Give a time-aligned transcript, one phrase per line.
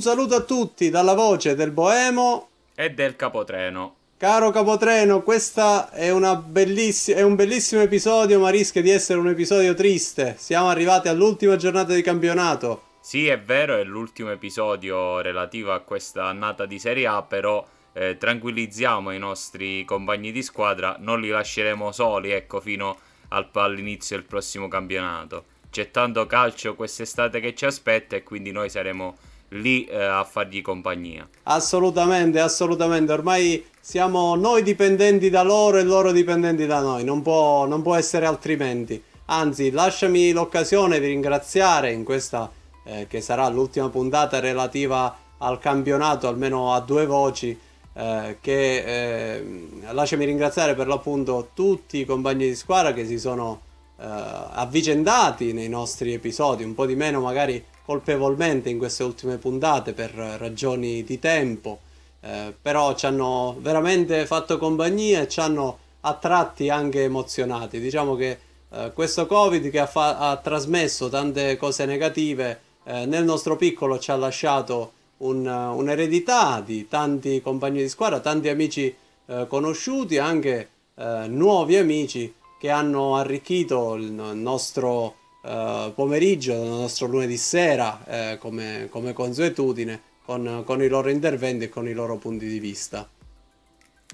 [0.00, 3.96] Un saluto a tutti dalla voce del Boemo e del Capotreno.
[4.16, 9.74] Caro Capotreno, questo è, belliss- è, un bellissimo episodio, ma rischia di essere un episodio
[9.74, 10.36] triste.
[10.38, 12.84] Siamo arrivati all'ultima giornata di campionato.
[13.02, 18.16] Sì, è vero, è l'ultimo episodio relativo a questa annata di Serie A, però eh,
[18.16, 22.96] tranquillizziamo i nostri compagni di squadra, non li lasceremo soli, ecco, fino
[23.28, 25.44] al, all'inizio del prossimo campionato.
[25.70, 30.62] C'è tanto calcio quest'estate che ci aspetta e quindi noi saremo lì eh, a fargli
[30.62, 31.28] compagnia.
[31.44, 33.12] Assolutamente, assolutamente.
[33.12, 37.04] Ormai siamo noi dipendenti da loro e loro dipendenti da noi.
[37.04, 39.02] Non può, non può essere altrimenti.
[39.26, 42.50] Anzi, lasciami l'occasione di ringraziare in questa
[42.84, 47.58] eh, che sarà l'ultima puntata relativa al campionato, almeno a due voci.
[47.92, 53.62] Eh, che eh, lasciami ringraziare per l'appunto tutti i compagni di squadra che si sono
[53.98, 59.94] eh, avvicendati nei nostri episodi, un po' di meno magari colpevolmente in queste ultime puntate
[59.94, 61.80] per ragioni di tempo,
[62.20, 67.80] eh, però ci hanno veramente fatto compagnia e ci hanno a tratti anche emozionati.
[67.80, 68.38] Diciamo che
[68.70, 73.98] eh, questo Covid che ha, fa- ha, trasmesso tante cose negative eh, nel nostro piccolo
[73.98, 78.94] ci ha lasciato un, un'eredità di tanti compagni di squadra, tanti amici
[79.26, 87.06] eh, conosciuti, anche eh, nuovi amici che hanno arricchito il nostro uh, pomeriggio, del nostro
[87.06, 92.16] lunedì sera, eh, come, come, consuetudine, con, con i loro interventi e con i loro
[92.16, 93.08] punti di vista.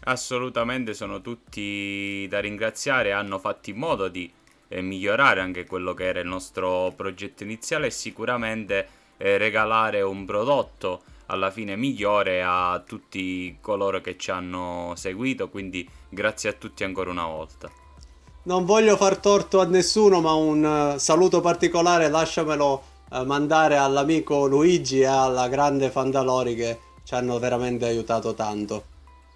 [0.05, 4.31] Assolutamente sono tutti da ringraziare, hanno fatto in modo di
[4.69, 10.25] eh, migliorare anche quello che era il nostro progetto iniziale e sicuramente eh, regalare un
[10.25, 16.85] prodotto alla fine migliore a tutti coloro che ci hanno seguito, quindi grazie a tutti
[16.85, 17.86] ancora una volta
[18.47, 24.47] non voglio far torto a nessuno, ma un uh, saluto particolare lasciamelo uh, mandare all'amico
[24.47, 28.85] Luigi e alla grande Fandalori che ci hanno veramente aiutato tanto.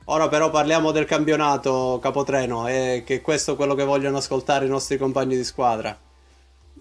[0.06, 4.68] Ora però parliamo del campionato Capotreno e che questo è quello che vogliono ascoltare i
[4.68, 5.96] nostri compagni di squadra.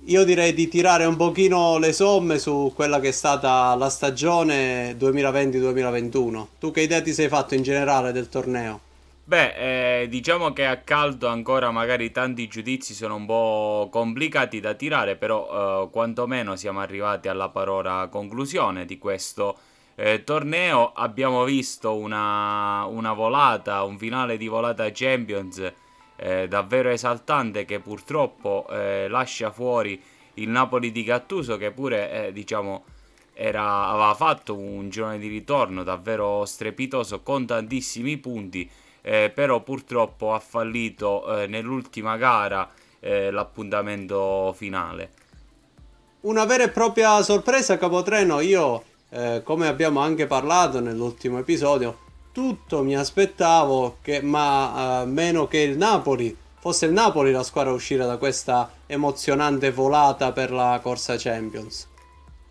[0.05, 4.97] Io direi di tirare un pochino le somme su quella che è stata la stagione
[4.97, 6.45] 2020-2021.
[6.59, 8.87] Tu che idea ti sei fatto in generale del torneo?
[9.29, 14.73] Beh, eh, diciamo che a caldo ancora magari tanti giudizi sono un po' complicati da
[14.73, 19.55] tirare, però eh, quantomeno siamo arrivati alla parola conclusione di questo
[19.93, 20.93] eh, torneo.
[20.93, 25.73] Abbiamo visto una, una, volata, un finale di volata Champions
[26.15, 30.01] eh, davvero esaltante che purtroppo eh, lascia fuori
[30.35, 32.83] il Napoli di Gattuso che pure, eh, diciamo,
[33.33, 38.67] era, aveva fatto un girone di ritorno davvero strepitoso con tantissimi punti
[39.01, 45.11] eh, però purtroppo ha fallito eh, nell'ultima gara eh, l'appuntamento finale.
[46.21, 52.83] Una vera e propria sorpresa Capotreno, io eh, come abbiamo anche parlato nell'ultimo episodio, tutto
[52.83, 57.75] mi aspettavo che, ma eh, meno che il Napoli, fosse il Napoli la squadra a
[57.75, 61.87] uscire da questa emozionante volata per la corsa Champions.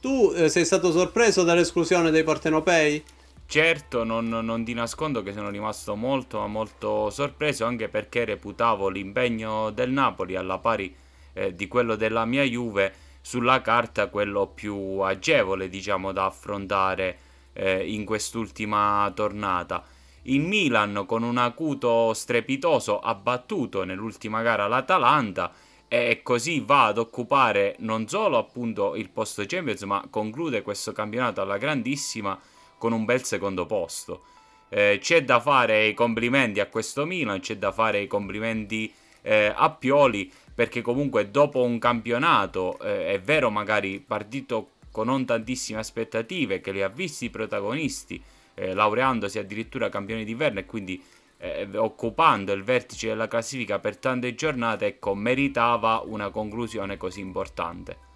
[0.01, 3.05] Tu eh, sei stato sorpreso dall'esclusione dei partenopei?
[3.51, 9.71] Certo, non, non, ti nascondo che sono rimasto molto, molto sorpreso anche perché reputavo l'impegno
[9.71, 10.95] del Napoli alla pari
[11.33, 12.93] eh, di quello della mia Juve
[13.23, 17.19] sulla carta quello più agevole, diciamo, da affrontare
[17.55, 19.83] eh, in quest'ultima tornata.
[20.25, 25.55] Il Milan con un acuto strepitoso ha battuto nell'ultima gara l'Atalanta
[25.89, 31.41] e così va ad occupare non solo appunto il posto Champions, ma conclude questo campionato
[31.41, 32.39] alla grandissima
[32.79, 34.23] con un bel secondo posto.
[34.71, 39.53] Eh, c'è da fare i complimenti a questo Milan, c'è da fare i complimenti eh,
[39.55, 45.79] a Pioli perché comunque dopo un campionato eh, è vero magari partito con non tantissime
[45.79, 48.21] aspettative che li ha visti protagonisti
[48.55, 51.01] eh, laureandosi addirittura campioni d'inverno e quindi
[51.39, 58.08] eh, occupando il vertice della classifica per tante giornate ecco meritava una conclusione così importante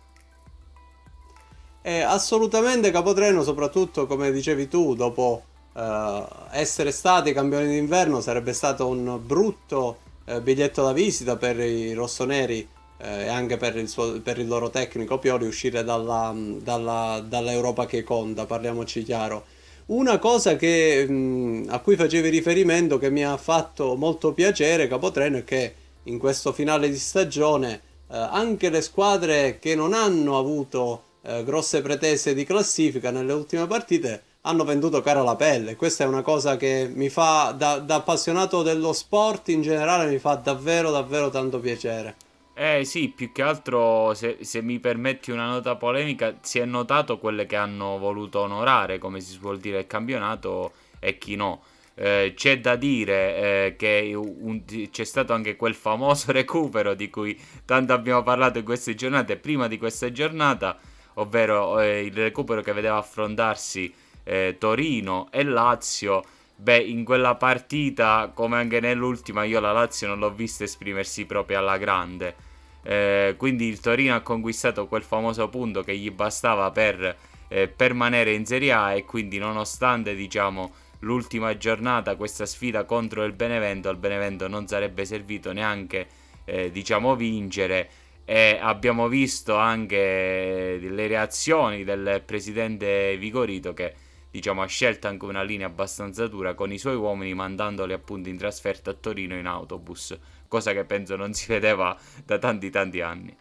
[1.82, 5.43] è assolutamente capotreno, soprattutto come dicevi tu, dopo
[5.75, 11.93] eh, essere stati campioni d'inverno sarebbe stato un brutto eh, biglietto da visita per i
[11.93, 12.67] rossoneri
[12.99, 17.87] eh, e anche per il, suo, per il, loro tecnico Pioli uscire dalla, dalla, dall'Europa
[17.87, 19.44] che conta, parliamoci chiaro.
[19.87, 25.38] Una cosa che, mh, a cui facevi riferimento che mi ha fatto molto piacere Capotreno
[25.38, 25.75] è che
[26.05, 31.83] in questo finale di stagione eh, anche le squadre che non hanno avuto eh, grosse
[31.83, 35.77] pretese di classifica nelle ultime partite hanno venduto cara la pelle.
[35.77, 40.19] Questa è una cosa che mi fa, da, da, appassionato dello sport in generale, mi
[40.19, 42.17] fa davvero, davvero tanto piacere.
[42.55, 47.19] Eh sì, più che altro se, se, mi permetti una nota polemica, si è notato
[47.19, 51.63] quelle che hanno voluto onorare, come si suol dire, il campionato e chi no.
[51.95, 57.39] Eh, c'è da dire eh, che un, c'è stato anche quel famoso recupero di cui
[57.65, 60.79] tanto abbiamo parlato in queste giornate, prima di questa giornata,
[61.14, 63.93] ovvero eh, il recupero che vedeva affrontarsi
[64.25, 66.23] eh, Torino e Lazio
[66.62, 71.59] Beh, in quella partita, come anche nell'ultima, io la Lazio non l'ho vista esprimersi proprio
[71.59, 72.37] alla grande.
[72.85, 77.17] Eh, quindi il Torino ha conquistato quel famoso punto che gli bastava per
[77.49, 83.32] eh, permanere in Serie A e quindi nonostante diciamo l'ultima giornata questa sfida contro il
[83.32, 86.06] Benevento al Benevento non sarebbe servito neanche
[86.44, 87.88] eh, diciamo vincere
[88.25, 93.95] e abbiamo visto anche le reazioni del presidente Vigorito che
[94.33, 98.39] diciamo, ha scelto anche una linea abbastanza dura con i suoi uomini mandandoli appunto in
[98.39, 100.17] trasferta a Torino in autobus,
[100.49, 103.37] cosa che penso non si vedeva da tanti tanti anni.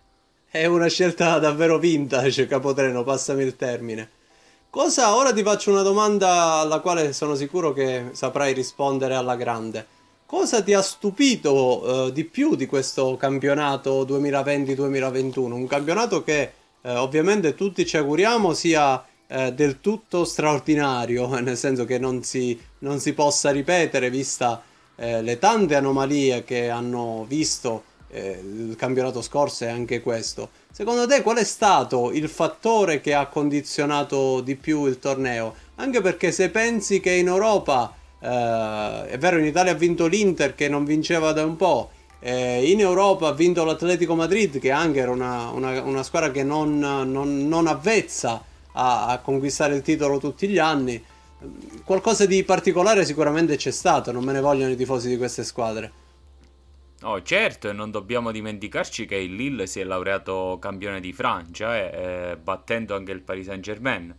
[0.50, 4.10] È una scelta davvero vintage, Capotreno, passami il termine.
[4.70, 9.86] Cosa ora ti faccio una domanda alla quale sono sicuro che saprai rispondere alla grande.
[10.32, 15.52] Cosa ti ha stupito eh, di più di questo campionato 2020-2021?
[15.52, 16.52] Un campionato che
[16.82, 22.58] eh, ovviamente tutti ci auguriamo sia eh, del tutto straordinario, nel senso che non si,
[22.80, 24.64] non si possa ripetere vista
[24.96, 30.52] eh, le tante anomalie che hanno visto eh, il campionato scorso e anche questo.
[30.72, 35.56] Secondo te qual è stato il fattore che ha condizionato di più il torneo?
[35.76, 40.56] Anche perché se pensi che in Europa, eh, è vero in Italia ha vinto l'Inter
[40.56, 45.00] che non vinceva da un po', eh, in Europa ha vinto l'Atletico Madrid, che anche
[45.00, 50.20] era una, una, una squadra che non, non, non avvezza a, a conquistare il titolo
[50.20, 51.04] tutti gli anni.
[51.84, 55.92] Qualcosa di particolare sicuramente c'è stato, non me ne vogliono i tifosi di queste squadre.
[57.04, 61.76] Oh, certo, e non dobbiamo dimenticarci che il Lille si è laureato campione di Francia,
[61.76, 61.90] eh,
[62.32, 64.16] eh, battendo anche il Paris Saint-Germain.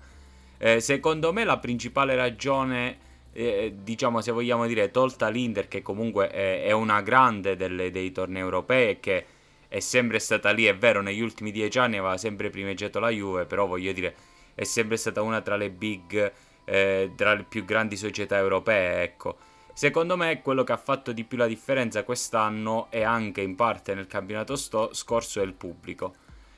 [0.59, 2.99] Eh, secondo me la principale ragione,
[3.33, 8.13] eh, diciamo se vogliamo dire, tolta l'Inter, che comunque è, è una grande delle, dei
[8.13, 9.27] tornei europei e che
[9.69, 13.47] è sempre stata lì, è vero, negli ultimi dieci anni aveva sempre primeggiato la Juve,
[13.47, 14.15] però voglio dire,
[14.55, 16.33] è sempre stata una tra le big,
[16.65, 19.37] eh, tra le più grandi società europee, ecco.
[19.75, 23.95] Secondo me quello che ha fatto di più la differenza quest'anno e anche in parte
[23.95, 26.15] nel campionato sto- scorso è il pubblico.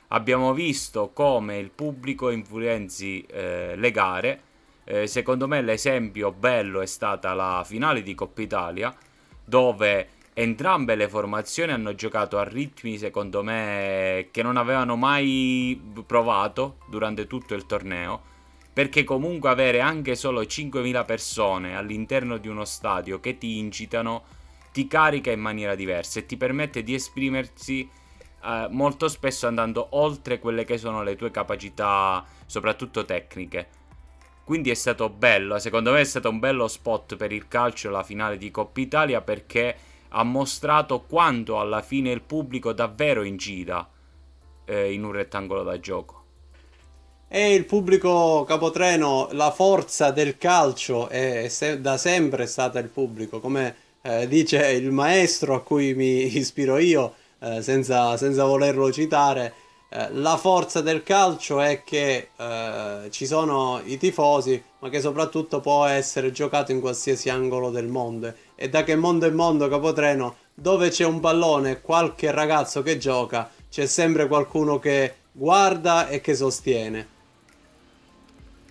[0.09, 4.41] Abbiamo visto come il pubblico influenzi eh, le gare.
[4.85, 8.95] Eh, secondo me l'esempio bello è stata la finale di Coppa Italia,
[9.43, 16.77] dove entrambe le formazioni hanno giocato a ritmi, secondo me, che non avevano mai provato
[16.87, 18.33] durante tutto il torneo.
[18.71, 24.23] Perché comunque avere anche solo 5.000 persone all'interno di uno stadio che ti incitano
[24.73, 27.89] ti carica in maniera diversa e ti permette di esprimersi
[28.43, 33.83] eh, molto spesso andando oltre quelle che sono le tue capacità, soprattutto tecniche.
[34.45, 38.03] Quindi è stato bello, secondo me è stato un bello spot per il calcio la
[38.03, 39.75] finale di Coppa Italia perché
[40.09, 43.89] ha mostrato quanto alla fine il pubblico davvero incida
[44.65, 46.23] eh, in un rettangolo da gioco.
[47.27, 53.39] E il pubblico capotreno, la forza del calcio è se- da sempre stata il pubblico,
[53.39, 59.53] come eh, dice il maestro a cui mi ispiro io, eh, senza, senza, volerlo citare.
[59.95, 65.61] Eh, la forza del calcio è che eh, ci sono i tifosi, ma che soprattutto
[65.61, 68.33] può essere giocato in qualsiasi angolo del mondo.
[68.55, 73.49] E da che mondo è mondo capotreno dove c'è un pallone qualche ragazzo che gioca
[73.69, 77.07] c'è sempre qualcuno che guarda e che sostiene.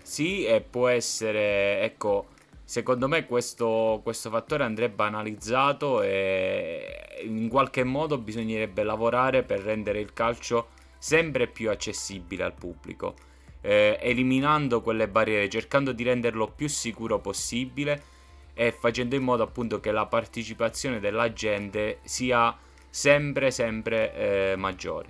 [0.03, 2.27] Sì e può essere ecco
[2.65, 10.01] secondo me questo, questo fattore andrebbe analizzato e in qualche modo bisognerebbe lavorare per rendere
[10.01, 10.69] il calcio
[11.05, 13.15] sempre più accessibile al pubblico
[13.61, 18.03] eh, eliminando quelle barriere cercando di renderlo più sicuro possibile
[18.55, 22.57] e facendo in modo appunto che la partecipazione della gente sia
[22.89, 25.09] sempre sempre eh, maggiore.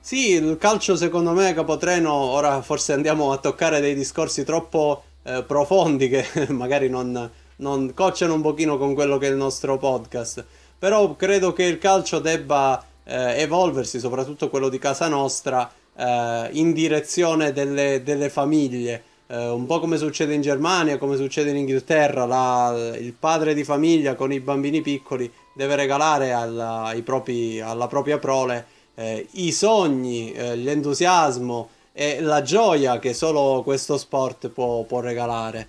[0.00, 5.44] Sì, il calcio secondo me Capotreno, ora forse andiamo a toccare dei discorsi troppo eh,
[5.44, 10.44] profondi che magari non, non cocciano un pochino con quello che è il nostro podcast,
[10.78, 16.72] però credo che il calcio debba eh, evolversi, soprattutto quello di casa nostra, eh, in
[16.72, 22.26] direzione delle, delle famiglie eh, un po' come succede in Germania, come succede in Inghilterra,
[22.26, 28.18] la, il padre di famiglia con i bambini piccoli deve regalare alla, propri, alla propria
[28.18, 35.00] prole eh, i sogni, eh, l'entusiasmo e la gioia che solo questo sport può, può
[35.00, 35.68] regalare.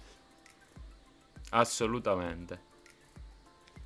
[1.51, 2.64] Assolutamente.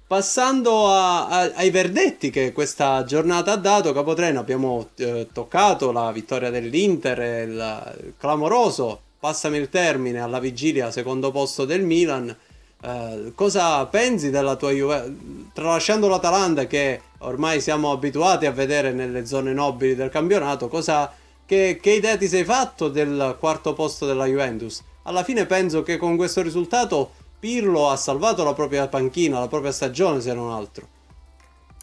[0.09, 6.11] Passando a, a, ai verdetti che questa giornata ha dato, Capotreno, abbiamo eh, toccato la
[6.11, 12.35] vittoria dell'Inter, il, il, clamoroso, passami il termine, alla vigilia secondo posto del Milan.
[12.81, 15.15] Eh, cosa pensi della tua Juve?
[15.53, 21.13] Tralasciando l'Atalanta che ormai siamo abituati a vedere nelle zone nobili del campionato, cosa,
[21.45, 24.81] che, che idea ti sei fatto del quarto posto della Juventus?
[25.03, 29.71] Alla fine penso che con questo risultato Pirlo ha salvato la propria panchina, la propria
[29.71, 30.97] stagione se non altro.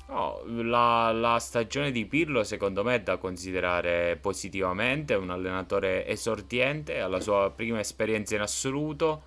[0.09, 7.01] Oh, la, la, stagione di Pirlo secondo me è da considerare positivamente, un allenatore esordiente,
[7.01, 9.23] ha la sua prima esperienza in assoluto,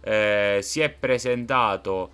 [0.00, 2.12] eh, si è presentato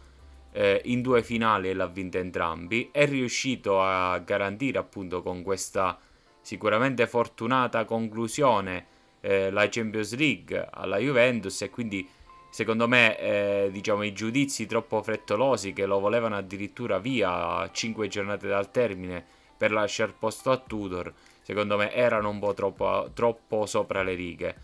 [0.53, 5.99] eh, in due finali e l'ha vinta entrambi, è riuscito a garantire appunto con questa
[6.41, 8.87] sicuramente fortunata conclusione
[9.21, 12.09] eh, la Champions League alla Juventus e quindi
[12.51, 18.09] secondo me eh, diciamo, i giudizi troppo frettolosi che lo volevano addirittura via a 5
[18.09, 19.25] giornate dal termine
[19.57, 21.13] per lasciare posto a Tudor,
[21.43, 24.57] secondo me erano un po' troppo, troppo sopra le righe.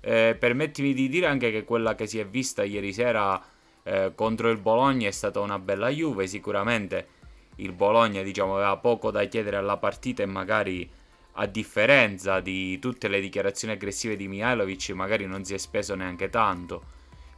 [0.00, 3.42] Eh, permettimi di dire anche che quella che si è vista ieri sera
[3.82, 7.08] eh, contro il Bologna è stata una bella Juve, sicuramente
[7.56, 10.88] il Bologna diciamo, aveva poco da chiedere alla partita e magari
[11.36, 16.30] a differenza di tutte le dichiarazioni aggressive di Mihailovic magari non si è speso neanche
[16.30, 16.93] tanto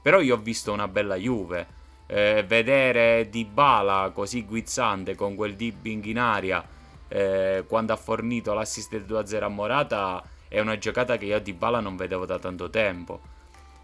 [0.07, 1.67] però io ho visto una bella Juve.
[2.07, 6.65] Eh, vedere Dybala così guizzante con quel dibbing in aria
[7.09, 11.41] eh, quando ha fornito l'assist del 2-0 a Morata è una giocata che io a
[11.41, 13.21] Dybala non vedevo da tanto tempo.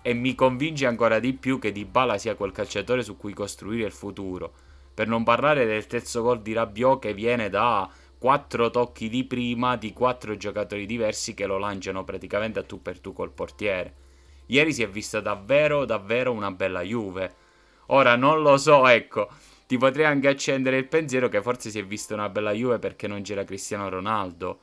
[0.00, 3.92] E mi convince ancora di più che Dybala sia quel calciatore su cui costruire il
[3.92, 4.52] futuro.
[4.94, 9.74] Per non parlare del terzo gol di Rabiot che viene da quattro tocchi di prima
[9.74, 14.01] di quattro giocatori diversi che lo lanciano praticamente a tu per tu col portiere.
[14.52, 17.34] Ieri si è vista davvero, davvero una bella Juve.
[17.86, 19.30] Ora non lo so, ecco,
[19.66, 23.08] ti potrei anche accendere il pensiero che forse si è vista una bella Juve perché
[23.08, 24.60] non c'era Cristiano Ronaldo.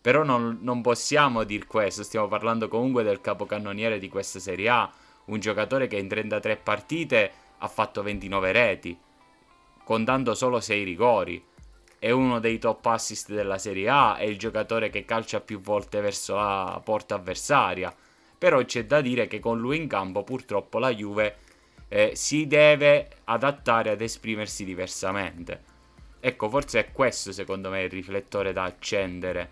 [0.00, 4.92] Però non, non possiamo dire questo, stiamo parlando comunque del capocannoniere di questa Serie A,
[5.24, 8.96] un giocatore che in 33 partite ha fatto 29 reti,
[9.82, 11.44] contando solo 6 rigori.
[11.98, 16.00] È uno dei top assist della Serie A, è il giocatore che calcia più volte
[16.00, 17.92] verso la porta avversaria
[18.42, 21.36] però c'è da dire che con lui in campo purtroppo la Juve
[21.86, 25.60] eh, si deve adattare ad esprimersi diversamente.
[26.18, 29.48] Ecco, forse è questo secondo me il riflettore da accendere,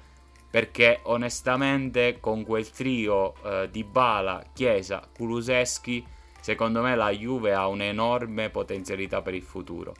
[0.50, 6.04] perché onestamente con quel trio eh, di Bala, Chiesa, Kuluseschi,
[6.40, 9.94] secondo me la Juve ha un'enorme potenzialità per il futuro.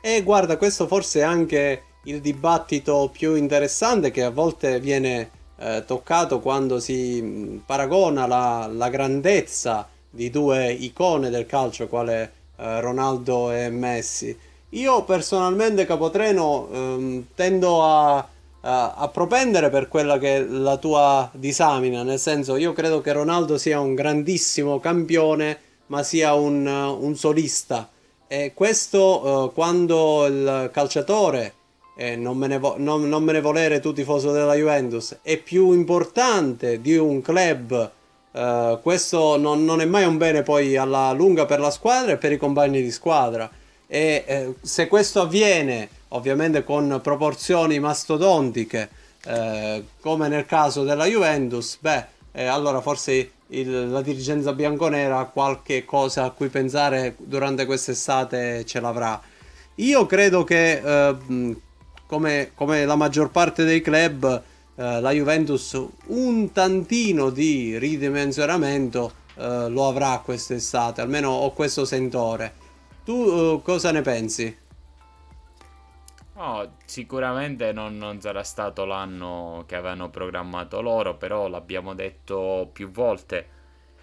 [0.00, 5.84] E guarda, questo forse è anche il dibattito più interessante che a volte viene eh,
[5.86, 12.80] toccato quando si mm, paragona la, la, grandezza di due icone del calcio quale eh,
[12.80, 14.36] Ronaldo e Messi.
[14.70, 18.16] Io personalmente Capotreno ehm, tendo a,
[18.60, 23.12] a, a, propendere per quella che è la tua disamina, nel senso io credo che
[23.12, 27.88] Ronaldo sia un grandissimo campione ma sia un, un solista
[28.26, 31.54] e questo eh, quando il calciatore
[32.00, 35.72] eh, non, me vo- non, non, me ne volere tu tifoso della Juventus, è più
[35.72, 37.90] importante di un club.
[38.30, 42.16] Eh, questo non, non, è mai un bene poi alla lunga per la squadra e
[42.16, 43.50] per i compagni di squadra.
[43.88, 48.88] E eh, se questo avviene, ovviamente con proporzioni mastodontiche,
[49.24, 55.84] eh, come nel caso della Juventus, beh, eh, allora forse il, la dirigenza bianconera qualche
[55.84, 59.20] cosa a cui pensare durante quest'estate ce l'avrà.
[59.76, 61.56] Io credo che eh,
[62.08, 64.42] come, come la maggior parte dei club,
[64.76, 72.54] eh, la Juventus un tantino di ridimensionamento eh, lo avrà quest'estate, almeno ho questo sentore.
[73.04, 74.56] Tu eh, cosa ne pensi?
[76.36, 82.90] Oh, sicuramente non, non, sarà stato l'anno che avevano programmato loro, però l'abbiamo detto più
[82.90, 83.48] volte.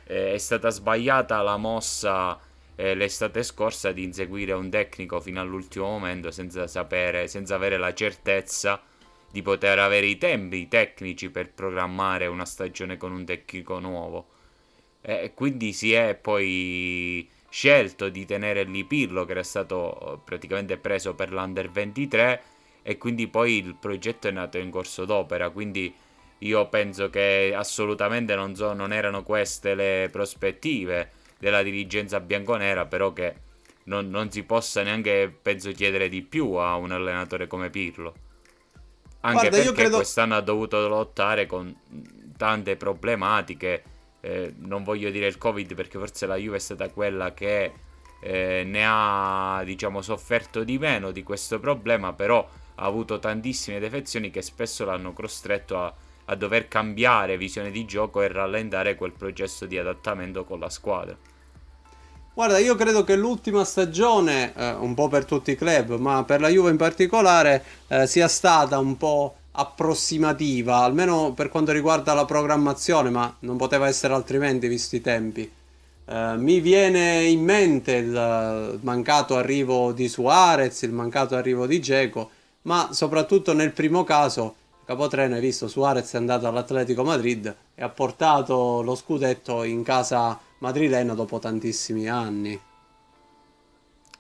[0.03, 2.37] Eh, è stata sbagliata la mossa
[2.75, 7.93] eh, l'estate scorsa di inseguire un tecnico fino all'ultimo momento senza sapere, senza avere la
[7.93, 8.81] certezza
[9.31, 14.27] di poter avere i tempi tecnici per programmare una stagione con un tecnico nuovo.
[15.01, 20.77] E quindi si è poi scelto di tenere lì Pirlo che era stato eh, praticamente
[20.77, 22.41] preso per l'Under 23
[22.81, 25.93] e quindi poi il progetto è nato in corso d'opera, quindi
[26.39, 33.13] io penso che assolutamente non, so, non erano queste le prospettive della dirigenza bianconera, però
[33.13, 33.35] che
[33.83, 38.13] non, non, si possa neanche, penso, chiedere di più a un allenatore come Pirlo.
[39.21, 39.95] Anche Guarda, perché credo...
[39.97, 41.75] quest'anno ha dovuto lottare con
[42.37, 43.83] tante problematiche.
[44.21, 47.73] Eh, non voglio dire il Covid perché forse la Juve è stata quella che
[48.19, 54.31] eh, ne ha diciamo sofferto di meno di questo problema, però ha avuto tantissime defezioni
[54.31, 55.93] che spesso l'hanno costretto a,
[56.25, 61.15] a dover cambiare visione di gioco e rallentare quel processo di adattamento con la squadra.
[62.33, 66.41] Guarda, io credo che l'ultima stagione, eh, un po' per tutti i club, ma per
[66.41, 72.25] la Juve in particolare, eh, sia stata un po' approssimativa, almeno per quanto riguarda la
[72.25, 75.49] programmazione, ma non poteva essere altrimenti visti i tempi.
[76.05, 82.29] Uh, mi viene in mente il mancato arrivo di Suarez, il mancato arrivo di Geco,
[82.63, 84.55] ma soprattutto nel primo caso,
[84.85, 90.39] Capotreno, hai visto, Suarez è andato all'Atletico Madrid e ha portato lo scudetto in casa
[90.59, 92.59] madrilena dopo tantissimi anni.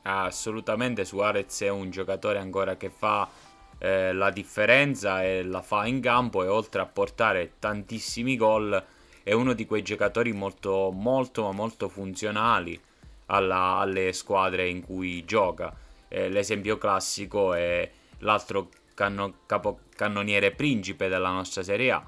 [0.01, 3.29] assolutamente, Suarez è un giocatore ancora che fa
[3.77, 8.83] eh, la differenza e la fa in campo e oltre a portare tantissimi gol
[9.21, 12.79] è uno di quei giocatori molto molto ma molto funzionali
[13.27, 15.71] alla, alle squadre in cui gioca.
[16.07, 17.87] Eh, l'esempio classico è
[18.19, 22.03] l'altro canno, capocannoniere principe della nostra Serie A,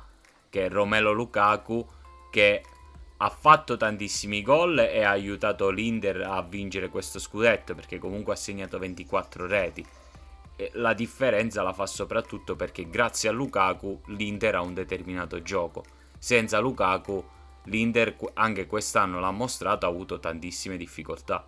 [0.49, 1.85] che è Romelo Lukaku,
[2.31, 2.63] che
[3.17, 8.35] ha fatto tantissimi gol e ha aiutato l'Inter a vincere questo scudetto perché comunque ha
[8.37, 9.85] segnato 24 reti
[10.73, 15.83] la differenza la fa soprattutto perché grazie a Lukaku l'Inter ha un determinato gioco.
[16.17, 17.23] Senza Lukaku
[17.65, 21.45] l'Inter anche quest'anno l'ha mostrato, ha avuto tantissime difficoltà.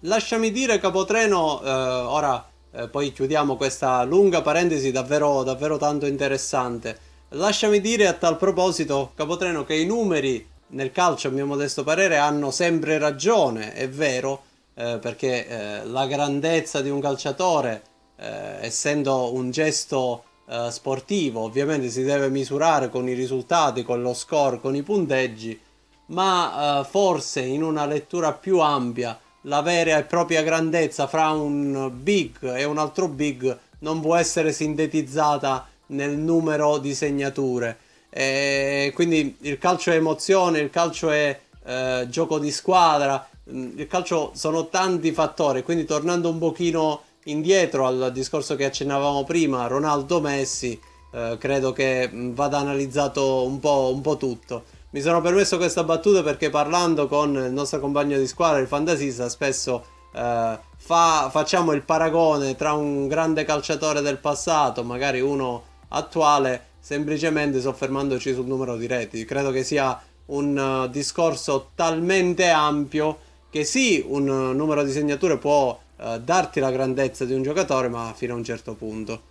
[0.00, 6.98] Lasciami dire Capotreno, eh, ora eh, poi chiudiamo questa lunga parentesi davvero, davvero tanto interessante.
[7.30, 12.16] Lasciami dire a tal proposito, Capotreno, che i numeri nel calcio, a mio modesto parere,
[12.16, 14.42] hanno sempre ragione, è vero,
[14.74, 17.82] eh, perché eh, la grandezza di un calciatore,
[18.16, 24.14] eh, essendo un gesto eh, sportivo, ovviamente si deve misurare con i risultati, con lo
[24.14, 25.58] score, con i punteggi,
[26.06, 31.90] ma eh, forse in una lettura più ampia la vera e propria grandezza fra un
[31.94, 37.78] big e un altro big non può essere sintetizzata nel numero di segnature.
[38.10, 44.32] E quindi il calcio è emozione, il calcio è eh, gioco di squadra, il calcio
[44.34, 50.78] sono tanti fattori, quindi tornando un pochino indietro al discorso che accennavamo prima, Ronaldo Messi,
[51.12, 54.64] eh, credo che vada analizzato un po', un po', tutto.
[54.90, 59.28] Mi sono permesso questa battuta perché parlando con il nostro compagno di squadra, il fantasista,
[59.28, 66.68] spesso eh, fa, facciamo il paragone tra un grande calciatore del passato, magari uno attuale,
[66.80, 69.26] semplicemente soffermandoci sul numero di reti.
[69.26, 73.18] Credo che sia un uh, discorso talmente ampio
[73.50, 78.14] che sì, un numero di segnature può uh, darti la grandezza di un giocatore, ma
[78.16, 79.27] fino a un certo punto.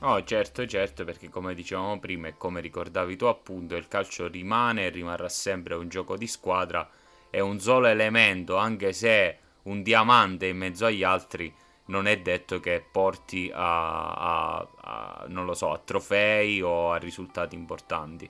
[0.00, 4.86] Oh, certo, certo, perché come dicevamo prima e come ricordavi tu appunto, il calcio rimane
[4.86, 6.88] e rimarrà sempre un gioco di squadra,
[7.30, 11.52] è un solo elemento, anche se un diamante in mezzo agli altri
[11.86, 16.96] non è detto che porti a, a, a non lo so, a trofei o a
[16.96, 18.28] risultati importanti.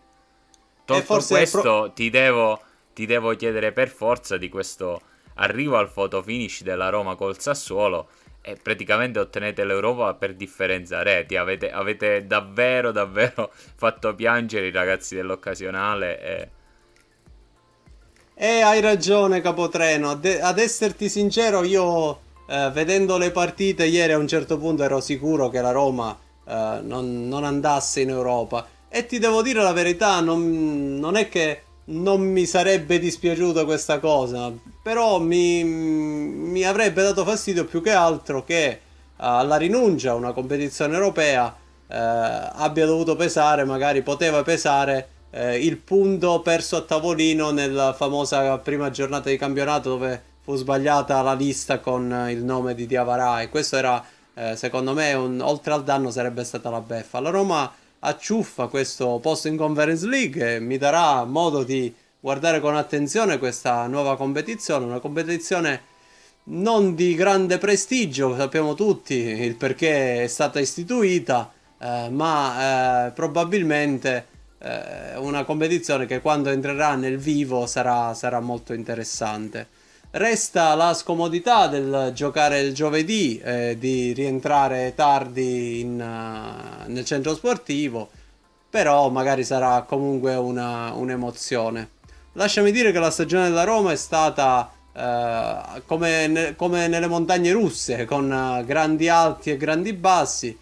[0.85, 1.92] Tolto questo, pro...
[1.92, 2.61] ti devo
[2.94, 5.00] ti devo chiedere per forza di questo
[5.35, 8.09] arrivo al photo finish della Roma col Sassuolo
[8.46, 11.37] e praticamente ottenete l'Europa per differenza reti.
[11.37, 16.20] Avete, avete davvero, davvero fatto piangere i ragazzi dell'occasionale.
[16.20, 16.48] E...
[18.35, 20.11] e hai ragione, Capotreno.
[20.11, 25.00] Ad, ad esserti sincero, io eh, vedendo le partite ieri a un certo punto ero
[25.00, 26.14] sicuro che la Roma
[26.46, 28.66] eh, non, non, andasse in Europa.
[28.90, 33.99] E ti devo dire la verità, non, non è che non mi sarebbe dispiaciuta questa
[33.99, 38.81] cosa, però mi, mi avrebbe dato fastidio più che altro che
[39.16, 41.55] alla rinuncia a una competizione europea
[41.87, 48.57] eh, abbia dovuto pesare, magari poteva pesare eh, il punto perso a tavolino nella famosa
[48.59, 53.49] prima giornata di campionato dove fu sbagliata la lista con il nome di Diavara e
[53.49, 57.20] questo era eh, secondo me un, oltre al danno sarebbe stata la beffa.
[57.20, 57.73] La Roma
[58.04, 63.86] acciuffa questo posto in Conference League e mi darà modo di guardare con attenzione questa
[63.86, 65.92] nuova competizione, una competizione
[66.44, 74.26] non di grande prestigio, sappiamo tutti il perché è stata istituita, eh, ma eh, probabilmente
[74.58, 79.68] eh, una competizione che quando entrerà nel vivo sarà, sarà molto interessante.
[80.16, 87.35] Resta la scomodità del giocare il giovedì, eh, di rientrare tardi in, uh, nel centro
[87.35, 88.11] sportivo,
[88.70, 91.88] però magari sarà comunque una, un'emozione.
[92.35, 97.50] Lasciami dire che la stagione della Roma è stata uh, come, ne, come, nelle montagne
[97.50, 100.57] russe, con uh, grandi alti e grandi bassi.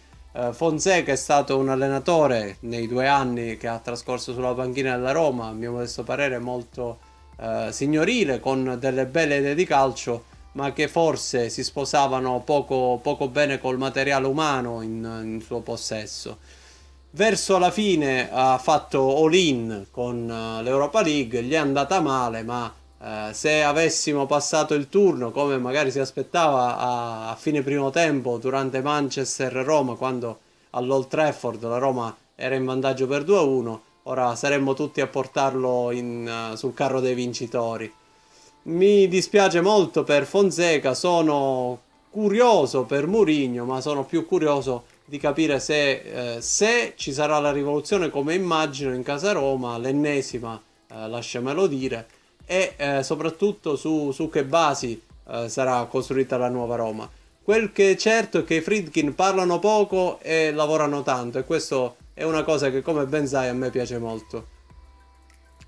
[0.51, 5.49] Fonseca è stato un allenatore nei due anni che ha trascorso sulla panchina della Roma,
[5.49, 7.02] a mio modesto parere molto
[7.39, 13.27] eh, signorile con delle belle idee di calcio, ma che forse si sposavano poco, poco
[13.27, 16.37] bene col materiale umano in, in, suo possesso.
[17.11, 22.73] Verso la fine ha fatto all-in con uh, l'Europa League, gli è andata male, ma
[22.97, 28.37] uh, se avessimo passato il turno come magari si aspettava a, a fine primo tempo
[28.37, 30.39] durante Manchester-Roma, quando
[30.71, 36.49] all'Old Trafford la Roma era in vantaggio per 2-1, ora saremmo tutti a portarlo in,
[36.51, 37.91] uh, sul carro dei vincitori.
[38.63, 45.59] Mi dispiace molto per Fonseca, sono curioso per Mourinho, ma sono più curioso di capire
[45.59, 51.67] se, eh, se, ci sarà la rivoluzione come immagino in casa Roma, l'ennesima, eh, lasciamelo
[51.67, 52.07] dire,
[52.45, 57.09] e eh, soprattutto su, su, che basi eh, sarà costruita la nuova Roma.
[57.43, 61.97] Quel che è certo è che i Friedkin parlano poco e lavorano tanto e questo
[62.13, 64.47] è una cosa che come ben sai a me piace molto.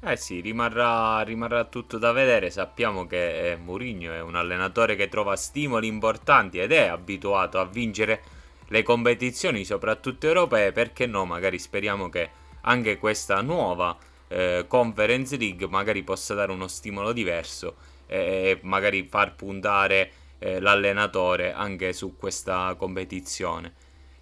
[0.07, 2.51] Eh sì, rimarrà, rimarrà tutto da vedere.
[2.51, 7.65] Sappiamo che eh, Mourinho è un allenatore che trova stimoli importanti ed è abituato a
[7.65, 8.21] vincere
[8.67, 10.71] le competizioni, soprattutto europee.
[10.71, 11.25] Perché no?
[11.25, 12.29] Magari speriamo che
[12.61, 19.33] anche questa nuova eh, Conference League magari possa dare uno stimolo diverso e magari far
[19.33, 23.73] puntare eh, l'allenatore anche su questa competizione.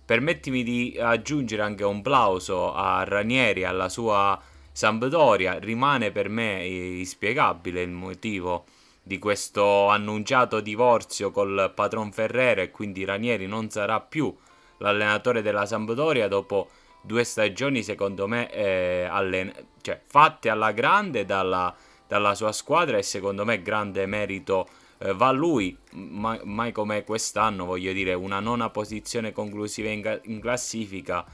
[0.05, 4.39] Permettimi di aggiungere anche un plauso a Ranieri, alla sua
[4.71, 5.59] Sampdoria.
[5.59, 8.65] Rimane per me inspiegabile il motivo
[9.01, 14.33] di questo annunciato divorzio col patron Ferrera e quindi Ranieri non sarà più
[14.77, 16.69] l'allenatore della Sampdoria dopo
[17.01, 21.75] due stagioni secondo me eh, allen- cioè, fatte alla grande dalla,
[22.07, 24.67] dalla, sua squadra e secondo me grande merito
[25.03, 30.39] eh, va lui, ma, mai come quest'anno, voglio dire, una nona posizione conclusiva in, in
[30.39, 31.25] classifica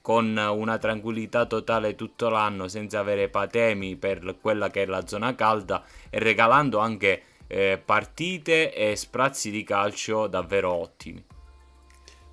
[0.00, 5.34] con una tranquillità totale tutto l'anno senza avere patemi per quella che è la zona
[5.34, 11.24] calda e regalando anche eh, partite e sprazzi di calcio davvero ottimi.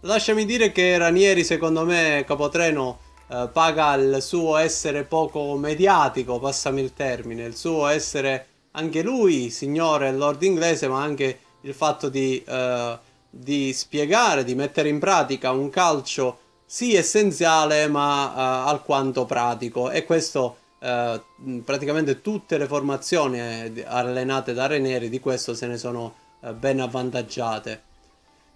[0.02, 6.82] Lasciami dire che Ranieri secondo me Capotreno eh, paga il suo essere poco mediatico, passami
[6.82, 12.44] il termine, il suo essere anche lui, signore lord inglese, ma anche il fatto di,
[12.44, 12.98] eh,
[13.30, 20.06] di spiegare, di mettere in pratica un calcio sì essenziale ma eh, alquanto pratico e
[20.06, 21.22] questo eh,
[21.64, 26.80] praticamente tutte le formazioni eh, allenate da Renieri di questo se ne sono eh, ben
[26.80, 27.82] avvantaggiate.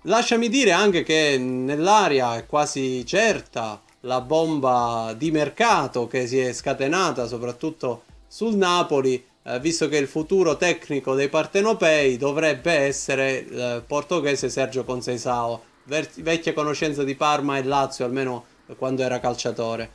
[0.04, 6.54] Lasciami dire anche che nell'aria è quasi certa la bomba di mercato che si è
[6.54, 13.60] scatenata soprattutto sul Napoli eh, visto che il futuro tecnico dei partenopei dovrebbe essere il
[13.60, 18.46] eh, portoghese Sergio Conceição, vecchia conoscenza di Parma e Lazio, almeno
[18.78, 19.92] quando era calciatore.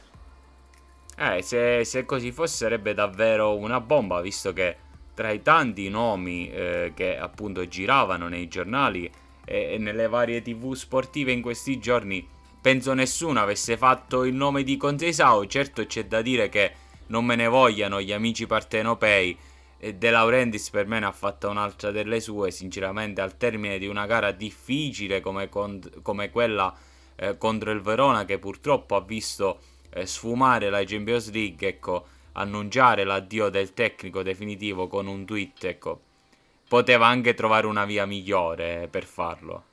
[1.19, 4.77] Eh, se, se così fosse sarebbe davvero una bomba, visto che
[5.15, 9.11] tra i tanti nomi eh, che appunto giravano nei giornali
[9.45, 12.27] e, e nelle varie tv sportive in questi giorni,
[12.59, 15.47] penso nessuno avesse fatto il nome di Conceição.
[15.47, 16.73] Certo c'è da dire che
[17.13, 19.39] non me ne vogliano gli amici partenopei.
[19.79, 24.07] De Laurentiis per me ne ha fatta un'altra delle sue, sinceramente al termine di una
[24.07, 26.75] gara difficile come, con, come quella
[27.17, 29.59] eh, contro il Verona che purtroppo ha visto
[29.91, 36.01] eh, sfumare la Champions League, ecco, annunciare l'addio del tecnico definitivo con un tweet, ecco,
[36.69, 39.65] poteva anche trovare una via migliore per farlo.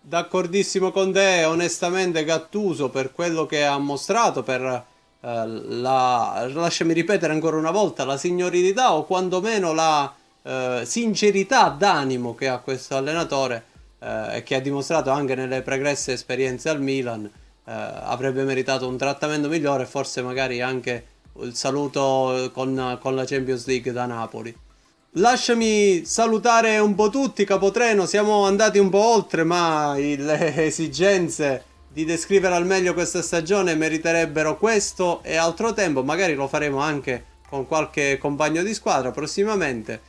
[0.00, 4.84] D'accordissimo con te, onestamente Gattuso per quello che ha mostrato, per eh,
[5.20, 12.48] la, lasciami ripetere ancora una volta, la signorilità o quantomeno la uh, sincerità d'animo che
[12.48, 13.64] ha questo allenatore
[13.98, 17.30] uh, e che ha dimostrato anche nelle pregresse esperienze al Milan,
[17.68, 21.04] avrebbe meritato un trattamento migliore e forse magari anche
[21.40, 24.56] il saluto con, con la Champions League da Napoli.
[25.18, 31.64] Lasciami salutare un po' tutti, Capotreno, siamo andati un po' oltre, ma le esigenze
[31.96, 37.24] di descrivere al meglio questa stagione meriterebbero questo e altro tempo, magari lo faremo anche
[37.48, 40.02] con qualche compagno di squadra prossimamente.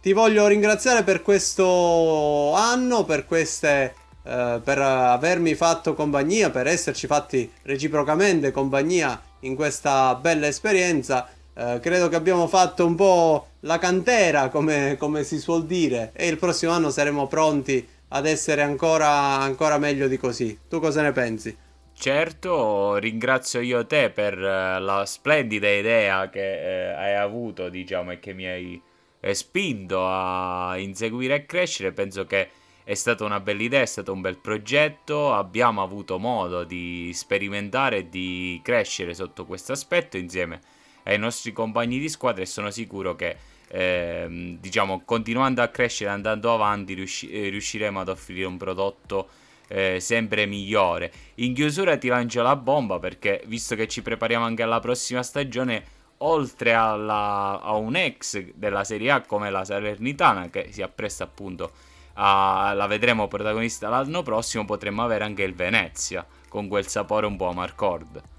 [0.00, 7.06] Ti voglio ringraziare per questo anno, per queste eh, per avermi fatto compagnia, per esserci
[7.06, 11.28] fatti reciprocamente compagnia in questa bella esperienza.
[11.52, 16.26] Eh, credo che abbiamo fatto un po' la cantera, come, come si suol dire, e
[16.26, 20.58] il prossimo anno saremo pronti ad essere ancora, ancora meglio di così.
[20.68, 21.56] Tu cosa ne pensi?
[21.92, 28.20] Certo, ringrazio io te per uh, la splendida idea che uh, hai avuto, diciamo, e
[28.20, 28.80] che mi hai
[29.20, 31.92] eh, spinto a inseguire e crescere.
[31.92, 32.50] Penso che
[32.84, 35.34] è stata una bella idea, è stato un bel progetto.
[35.34, 40.60] Abbiamo avuto modo di sperimentare e di crescere sotto questo aspetto insieme
[41.04, 43.36] ai nostri compagni di squadra e sono sicuro che
[43.68, 49.28] eh, diciamo continuando a crescere, andando avanti, riusci- eh, riusciremo ad offrire un prodotto
[49.68, 51.12] eh, sempre migliore.
[51.36, 55.96] In chiusura ti lancio la bomba perché visto che ci prepariamo anche alla prossima stagione,
[56.18, 61.70] oltre alla, a un ex della Serie A come la Salernitana che si appresta appunto
[62.14, 67.36] a, la vedremo protagonista l'anno prossimo, potremmo avere anche il Venezia con quel sapore un
[67.36, 68.37] po' Marcord.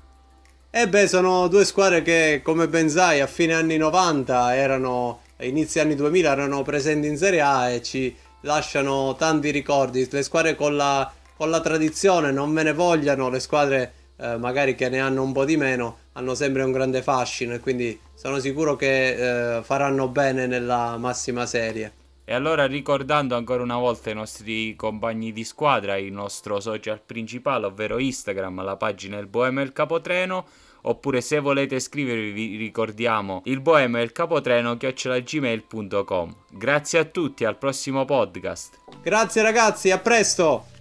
[0.71, 5.21] E eh beh, sono due squadre che, come ben sai, a fine anni 90 erano,
[5.39, 10.07] inizio anni 2000 erano presenti in Serie A e ci lasciano tanti ricordi.
[10.07, 14.75] Le squadre con la, con la tradizione, non me ne vogliano, le squadre eh, magari
[14.75, 18.37] che ne hanno un po' di meno, hanno sempre un grande fascino e quindi sono
[18.37, 21.91] sicuro che eh, faranno bene nella massima serie.
[22.29, 27.65] E allora ricordando ancora una volta i nostri compagni di squadra, il nostro social principale,
[27.65, 30.45] ovvero Instagram, la pagina Il Bohème e il Capotreno,
[30.81, 36.35] oppure se volete scrivervi vi ricordiamo il Bohème e il Capotreno chiocciolagmail.com.
[36.51, 38.77] Grazie a tutti, al prossimo podcast.
[39.01, 40.78] Grazie ragazzi, a presto!